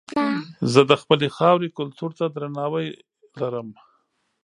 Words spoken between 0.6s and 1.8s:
زه د خپلې خاورې